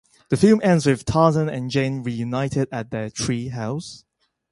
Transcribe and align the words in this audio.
The 0.29 0.35
film 0.37 0.61
ends 0.63 0.87
with 0.87 1.05
Tarzan 1.05 1.47
and 1.47 1.69
Jane 1.69 2.01
reunited 2.01 2.67
at 2.71 2.89
their 2.89 3.11
tree 3.11 3.49
house. 3.49 4.03